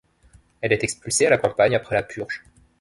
[0.61, 2.43] Elle est expulsée à la campagne après la purge.